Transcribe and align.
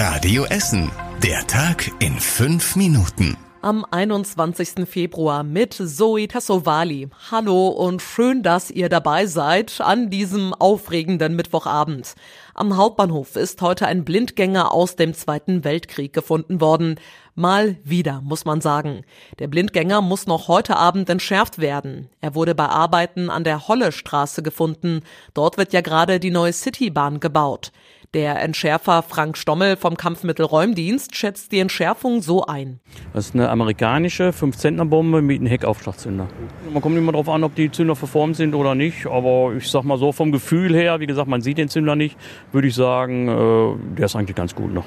Radio 0.00 0.44
Essen. 0.44 0.92
Der 1.24 1.44
Tag 1.48 1.90
in 1.98 2.20
fünf 2.20 2.76
Minuten. 2.76 3.36
Am 3.62 3.84
21. 3.84 4.88
Februar 4.88 5.42
mit 5.42 5.74
Zoe 5.74 6.28
Tassovali. 6.28 7.08
Hallo 7.32 7.66
und 7.66 8.00
schön, 8.00 8.44
dass 8.44 8.70
ihr 8.70 8.88
dabei 8.88 9.26
seid 9.26 9.80
an 9.80 10.08
diesem 10.08 10.54
aufregenden 10.54 11.34
Mittwochabend. 11.34 12.14
Am 12.54 12.76
Hauptbahnhof 12.76 13.34
ist 13.34 13.60
heute 13.60 13.88
ein 13.88 14.04
Blindgänger 14.04 14.70
aus 14.70 14.94
dem 14.94 15.14
Zweiten 15.14 15.64
Weltkrieg 15.64 16.12
gefunden 16.12 16.60
worden. 16.60 17.00
Mal 17.34 17.76
wieder, 17.82 18.20
muss 18.20 18.44
man 18.44 18.60
sagen. 18.60 19.02
Der 19.40 19.48
Blindgänger 19.48 20.00
muss 20.00 20.28
noch 20.28 20.46
heute 20.46 20.76
Abend 20.76 21.10
entschärft 21.10 21.58
werden. 21.58 22.08
Er 22.20 22.36
wurde 22.36 22.54
bei 22.54 22.66
Arbeiten 22.66 23.30
an 23.30 23.42
der 23.42 23.66
Hollestraße 23.66 24.44
gefunden. 24.44 25.02
Dort 25.34 25.58
wird 25.58 25.72
ja 25.72 25.80
gerade 25.80 26.20
die 26.20 26.30
neue 26.30 26.52
Citybahn 26.52 27.18
gebaut. 27.18 27.72
Der 28.14 28.40
Entschärfer 28.40 29.02
Frank 29.02 29.36
Stommel 29.36 29.76
vom 29.76 29.98
Kampfmittelräumdienst 29.98 31.14
schätzt 31.14 31.52
die 31.52 31.58
Entschärfung 31.58 32.22
so 32.22 32.46
ein. 32.46 32.80
Das 33.12 33.26
ist 33.26 33.34
eine 33.34 33.50
amerikanische 33.50 34.30
5-Zentner-Bombe 34.30 35.20
mit 35.20 35.40
einem 35.40 35.48
Heckaufschlagzünder. 35.48 36.26
Man 36.72 36.80
kommt 36.80 36.96
immer 36.96 37.12
darauf 37.12 37.28
an, 37.28 37.44
ob 37.44 37.54
die 37.54 37.70
Zünder 37.70 37.96
verformt 37.96 38.36
sind 38.36 38.54
oder 38.54 38.74
nicht. 38.74 39.06
Aber 39.06 39.52
ich 39.54 39.70
sag 39.70 39.82
mal 39.82 39.98
so, 39.98 40.12
vom 40.12 40.32
Gefühl 40.32 40.74
her, 40.74 41.00
wie 41.00 41.06
gesagt, 41.06 41.28
man 41.28 41.42
sieht 41.42 41.58
den 41.58 41.68
Zünder 41.68 41.96
nicht, 41.96 42.16
würde 42.50 42.68
ich 42.68 42.74
sagen, 42.74 43.28
äh, 43.28 43.96
der 43.96 44.06
ist 44.06 44.16
eigentlich 44.16 44.36
ganz 44.36 44.54
gut 44.54 44.72
noch. 44.72 44.86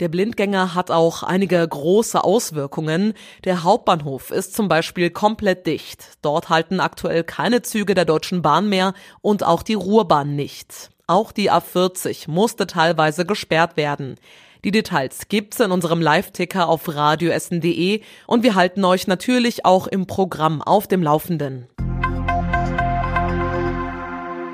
Der 0.00 0.08
Blindgänger 0.08 0.74
hat 0.74 0.90
auch 0.90 1.22
einige 1.22 1.68
große 1.68 2.24
Auswirkungen. 2.24 3.12
Der 3.44 3.62
Hauptbahnhof 3.62 4.30
ist 4.30 4.54
zum 4.54 4.68
Beispiel 4.68 5.10
komplett 5.10 5.66
dicht. 5.66 6.16
Dort 6.22 6.48
halten 6.48 6.80
aktuell 6.80 7.24
keine 7.24 7.60
Züge 7.60 7.94
der 7.94 8.06
Deutschen 8.06 8.40
Bahn 8.40 8.70
mehr 8.70 8.94
und 9.20 9.44
auch 9.44 9.62
die 9.62 9.74
Ruhrbahn 9.74 10.34
nicht. 10.34 10.93
Auch 11.06 11.32
die 11.32 11.52
A40 11.52 12.30
musste 12.30 12.66
teilweise 12.66 13.26
gesperrt 13.26 13.76
werden. 13.76 14.16
Die 14.64 14.70
Details 14.70 15.28
gibt's 15.28 15.60
in 15.60 15.70
unserem 15.70 16.00
Live-Ticker 16.00 16.66
auf 16.66 16.88
radioessen.de 16.88 18.00
und 18.26 18.42
wir 18.42 18.54
halten 18.54 18.82
euch 18.86 19.06
natürlich 19.06 19.66
auch 19.66 19.86
im 19.86 20.06
Programm 20.06 20.62
auf 20.62 20.86
dem 20.86 21.02
Laufenden. 21.02 21.68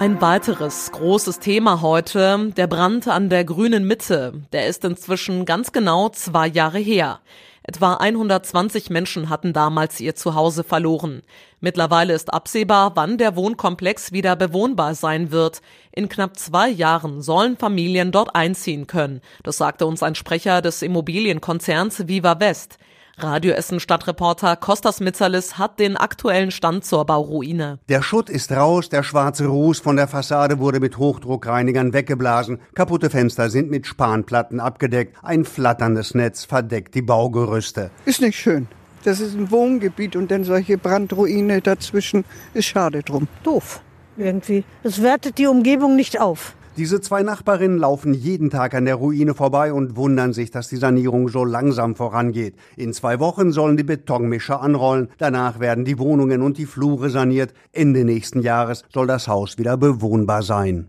Ein 0.00 0.22
weiteres 0.22 0.90
großes 0.92 1.40
Thema 1.40 1.82
heute, 1.82 2.50
der 2.56 2.66
Brand 2.66 3.08
an 3.08 3.28
der 3.28 3.44
grünen 3.44 3.86
Mitte. 3.86 4.32
Der 4.52 4.68
ist 4.68 4.86
inzwischen 4.86 5.44
ganz 5.44 5.72
genau 5.72 6.08
zwei 6.08 6.46
Jahre 6.46 6.78
her. 6.78 7.20
Etwa 7.68 7.96
120 7.96 8.88
Menschen 8.88 9.28
hatten 9.28 9.52
damals 9.52 10.00
ihr 10.00 10.14
Zuhause 10.14 10.64
verloren. 10.64 11.20
Mittlerweile 11.60 12.14
ist 12.14 12.32
absehbar, 12.32 12.92
wann 12.94 13.18
der 13.18 13.36
Wohnkomplex 13.36 14.10
wieder 14.10 14.36
bewohnbar 14.36 14.94
sein 14.94 15.32
wird. 15.32 15.60
In 15.92 16.08
knapp 16.08 16.38
zwei 16.38 16.70
Jahren 16.70 17.20
sollen 17.20 17.58
Familien 17.58 18.10
dort 18.10 18.34
einziehen 18.34 18.86
können. 18.86 19.20
Das 19.42 19.58
sagte 19.58 19.84
uns 19.84 20.02
ein 20.02 20.14
Sprecher 20.14 20.62
des 20.62 20.80
Immobilienkonzerns 20.80 22.08
Viva 22.08 22.40
West. 22.40 22.78
Radio 23.20 23.52
Essen 23.52 23.80
Stadtreporter 23.80 24.54
Kostas 24.54 25.00
Mitzalis 25.00 25.58
hat 25.58 25.80
den 25.80 25.96
aktuellen 25.96 26.52
Stand 26.52 26.84
zur 26.84 27.04
Bauruine. 27.04 27.80
Der 27.88 28.00
Schutt 28.00 28.30
ist 28.30 28.52
raus, 28.52 28.90
der 28.90 29.02
schwarze 29.02 29.46
Ruß 29.46 29.80
von 29.80 29.96
der 29.96 30.06
Fassade 30.06 30.60
wurde 30.60 30.78
mit 30.78 30.98
Hochdruckreinigern 30.98 31.92
weggeblasen, 31.92 32.60
kaputte 32.74 33.10
Fenster 33.10 33.50
sind 33.50 33.70
mit 33.70 33.88
Spanplatten 33.88 34.60
abgedeckt, 34.60 35.16
ein 35.22 35.44
flatterndes 35.44 36.14
Netz 36.14 36.44
verdeckt 36.44 36.94
die 36.94 37.02
Baugerüste. 37.02 37.90
Ist 38.04 38.20
nicht 38.20 38.38
schön. 38.38 38.68
Das 39.02 39.18
ist 39.18 39.34
ein 39.34 39.50
Wohngebiet 39.50 40.14
und 40.14 40.30
dann 40.30 40.44
solche 40.44 40.78
Brandruine 40.78 41.60
dazwischen 41.60 42.24
ist 42.54 42.66
schade 42.66 43.02
drum. 43.02 43.26
Doof, 43.42 43.80
irgendwie. 44.16 44.62
Es 44.84 45.02
wertet 45.02 45.38
die 45.38 45.48
Umgebung 45.48 45.96
nicht 45.96 46.20
auf. 46.20 46.54
Diese 46.78 47.00
zwei 47.00 47.24
Nachbarinnen 47.24 47.76
laufen 47.76 48.14
jeden 48.14 48.50
Tag 48.50 48.72
an 48.72 48.84
der 48.84 48.94
Ruine 48.94 49.34
vorbei 49.34 49.72
und 49.72 49.96
wundern 49.96 50.32
sich, 50.32 50.52
dass 50.52 50.68
die 50.68 50.76
Sanierung 50.76 51.28
so 51.28 51.44
langsam 51.44 51.96
vorangeht. 51.96 52.54
In 52.76 52.92
zwei 52.92 53.18
Wochen 53.18 53.50
sollen 53.50 53.76
die 53.76 53.82
Betonmischer 53.82 54.62
anrollen. 54.62 55.08
Danach 55.18 55.58
werden 55.58 55.84
die 55.84 55.98
Wohnungen 55.98 56.40
und 56.40 56.56
die 56.56 56.66
Flure 56.66 57.10
saniert. 57.10 57.52
Ende 57.72 58.04
nächsten 58.04 58.42
Jahres 58.42 58.84
soll 58.94 59.08
das 59.08 59.26
Haus 59.26 59.58
wieder 59.58 59.76
bewohnbar 59.76 60.42
sein. 60.42 60.86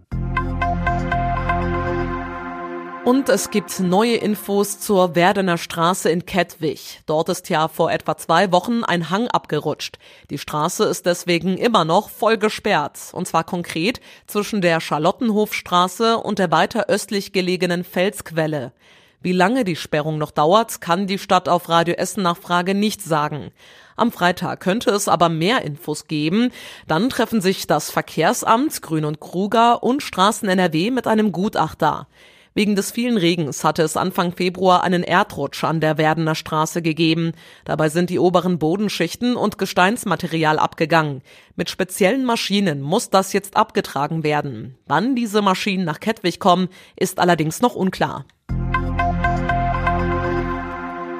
Und 3.09 3.27
es 3.27 3.49
gibt 3.49 3.79
neue 3.79 4.17
Infos 4.17 4.79
zur 4.79 5.15
Werdener 5.15 5.57
Straße 5.57 6.11
in 6.11 6.27
Kettwig. 6.27 7.01
Dort 7.07 7.27
ist 7.29 7.49
ja 7.49 7.67
vor 7.67 7.91
etwa 7.91 8.15
zwei 8.17 8.51
Wochen 8.51 8.83
ein 8.83 9.09
Hang 9.09 9.27
abgerutscht. 9.29 9.97
Die 10.29 10.37
Straße 10.37 10.83
ist 10.83 11.07
deswegen 11.07 11.57
immer 11.57 11.85
noch 11.85 12.11
voll 12.11 12.37
gesperrt. 12.37 12.99
Und 13.13 13.27
zwar 13.27 13.45
konkret 13.45 13.99
zwischen 14.27 14.61
der 14.61 14.79
Charlottenhofstraße 14.79 16.19
und 16.19 16.37
der 16.37 16.51
weiter 16.51 16.85
östlich 16.87 17.33
gelegenen 17.33 17.83
Felsquelle. 17.83 18.73
Wie 19.21 19.33
lange 19.33 19.63
die 19.63 19.75
Sperrung 19.75 20.19
noch 20.19 20.29
dauert, 20.29 20.79
kann 20.79 21.07
die 21.07 21.17
Stadt 21.17 21.49
auf 21.49 21.67
Radio 21.67 21.95
Essen 21.95 22.21
Nachfrage 22.21 22.75
nicht 22.75 23.01
sagen. 23.01 23.49
Am 23.95 24.11
Freitag 24.11 24.59
könnte 24.59 24.91
es 24.91 25.07
aber 25.07 25.29
mehr 25.29 25.63
Infos 25.63 26.05
geben. 26.05 26.51
Dann 26.87 27.09
treffen 27.09 27.41
sich 27.41 27.65
das 27.65 27.89
Verkehrsamt, 27.89 28.83
Grün 28.83 29.03
und 29.03 29.19
Kruger 29.19 29.81
und 29.81 30.03
Straßen 30.03 30.47
NRW 30.47 30.91
mit 30.91 31.07
einem 31.07 31.31
Gutachter. 31.31 32.05
Wegen 32.53 32.75
des 32.75 32.91
vielen 32.91 33.17
Regens 33.17 33.63
hatte 33.63 33.83
es 33.83 33.95
Anfang 33.95 34.31
Februar 34.31 34.83
einen 34.83 35.03
Erdrutsch 35.03 35.63
an 35.63 35.79
der 35.81 35.97
Werdener 35.97 36.35
Straße 36.35 36.81
gegeben. 36.81 37.33
Dabei 37.65 37.89
sind 37.89 38.09
die 38.09 38.19
oberen 38.19 38.59
Bodenschichten 38.59 39.35
und 39.35 39.57
Gesteinsmaterial 39.57 40.59
abgegangen. 40.59 41.21
Mit 41.55 41.69
speziellen 41.69 42.25
Maschinen 42.25 42.81
muss 42.81 43.09
das 43.09 43.33
jetzt 43.33 43.55
abgetragen 43.55 44.23
werden. 44.23 44.77
Wann 44.87 45.15
diese 45.15 45.41
Maschinen 45.41 45.85
nach 45.85 45.99
Kettwig 45.99 46.39
kommen, 46.39 46.69
ist 46.95 47.19
allerdings 47.19 47.61
noch 47.61 47.75
unklar. 47.75 48.25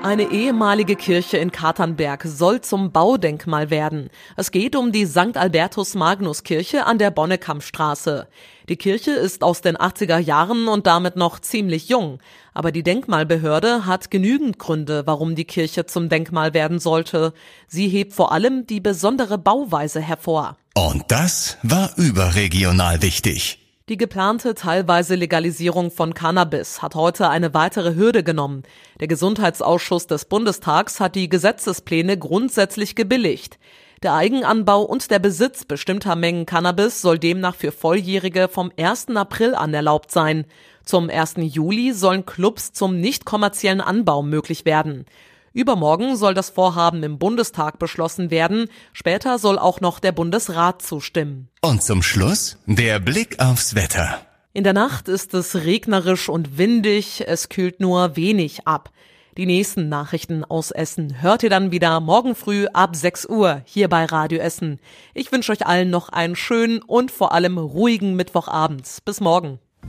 Eine 0.02 0.32
ehemalige 0.32 0.96
Kirche 0.96 1.38
in 1.38 1.52
Katernberg 1.52 2.24
soll 2.24 2.62
zum 2.62 2.94
Baudenkmal 2.94 3.70
werden. 3.70 4.10
Es 4.38 4.52
geht 4.52 4.78
um 4.78 4.94
die 4.94 5.06
St. 5.06 5.36
Albertus 5.36 5.94
Magnus 5.94 6.44
Kirche 6.44 6.86
an 6.86 6.98
der 6.98 7.12
Bonnekampstraße. 7.12 8.30
Die 8.70 8.78
Kirche 8.78 9.12
ist 9.12 9.44
aus 9.44 9.60
den 9.60 9.76
80er 9.76 10.18
Jahren 10.18 10.70
und 10.70 10.88
damit 10.88 11.18
noch 11.18 11.40
ziemlich 11.40 11.90
jung. 11.90 12.20
Aber 12.54 12.72
die 12.72 12.82
Denkmalbehörde 12.82 13.86
hat 13.86 14.10
genügend 14.10 14.58
Gründe, 14.58 15.06
warum 15.06 15.36
die 15.36 15.46
Kirche 15.46 15.86
zum 15.86 16.08
Denkmal 16.08 16.54
werden 16.54 16.80
sollte. 16.80 17.34
Sie 17.68 17.90
hebt 17.90 18.14
vor 18.14 18.32
allem 18.32 18.66
die 18.66 18.80
besondere 18.80 19.38
Bauweise 19.38 20.00
hervor. 20.00 20.56
Und 20.76 21.04
das 21.10 21.58
war 21.62 21.92
überregional 21.98 23.02
wichtig. 23.02 23.60
Die 23.90 23.98
geplante 23.98 24.54
teilweise 24.54 25.16
Legalisierung 25.16 25.90
von 25.90 26.14
Cannabis 26.14 26.84
hat 26.84 26.94
heute 26.94 27.28
eine 27.28 27.56
weitere 27.56 27.96
Hürde 27.96 28.24
genommen. 28.24 28.62
Der 29.00 29.08
Gesundheitsausschuss 29.08 30.06
des 30.06 30.26
Bundestags 30.26 31.00
hat 31.00 31.16
die 31.16 31.28
Gesetzespläne 31.28 32.16
grundsätzlich 32.16 32.94
gebilligt. 32.94 33.58
Der 34.04 34.14
Eigenanbau 34.14 34.84
und 34.84 35.10
der 35.10 35.18
Besitz 35.18 35.66
bestimmter 35.66 36.16
Mengen 36.16 36.46
Cannabis 36.46 37.02
soll 37.02 37.18
demnach 37.18 37.56
für 37.56 37.72
Volljährige 37.72 38.48
vom 38.48 38.72
1. 38.78 39.08
April 39.16 39.56
an 39.56 39.74
erlaubt 39.74 40.12
sein. 40.12 40.46
Zum 40.86 41.10
1. 41.10 41.38
Juli 41.38 41.92
sollen 41.92 42.28
Clubs 42.28 42.72
zum 42.74 43.02
nicht 43.02 43.26
kommerziellen 43.26 43.82
Anbau 43.82 44.22
möglich 44.22 44.66
werden. 44.66 45.06
Übermorgen 45.54 46.16
soll 46.16 46.34
das 46.34 46.50
Vorhaben 46.50 47.04
im 47.04 47.18
Bundestag 47.18 47.80
beschlossen 47.80 48.32
werden. 48.32 48.68
Später 48.94 49.40
soll 49.40 49.58
auch 49.58 49.82
noch 49.82 50.00
der 50.00 50.12
Bundesrat 50.12 50.82
zustimmen. 50.82 51.50
Und 51.62 51.84
zum 51.84 52.04
Schluss 52.04 52.58
der 52.66 53.00
Blick 53.00 53.40
aufs 53.40 53.76
Wetter. 53.76 54.22
In 54.54 54.64
der 54.64 54.74
Nacht 54.74 55.08
ist 55.08 55.34
es 55.34 55.56
regnerisch 55.56 56.30
und 56.30 56.58
windig. 56.58 57.24
Es 57.28 57.50
kühlt 57.50 57.80
nur 57.80 58.16
wenig 58.16 58.68
ab. 58.68 58.92
Die 59.38 59.46
nächsten 59.46 59.88
Nachrichten 59.88 60.44
aus 60.44 60.72
Essen 60.72 61.22
hört 61.22 61.44
ihr 61.44 61.50
dann 61.50 61.72
wieder 61.72 62.00
morgen 62.02 62.36
früh 62.36 62.66
ab 62.74 62.96
6 62.96 63.28
Uhr 63.28 63.62
hier 63.64 63.88
bei 63.88 64.04
Radio 64.06 64.40
Essen. 64.40 64.80
Ich 65.14 65.32
wünsche 65.32 65.52
euch 65.52 65.66
allen 65.66 65.90
noch 65.90 66.10
einen 66.10 66.36
schönen 66.36 66.82
und 66.82 67.10
vor 67.10 67.32
allem 67.32 67.58
ruhigen 67.58 68.16
Mittwochabend. 68.16 68.86
Bis 69.06 69.22
morgen. 69.22 69.60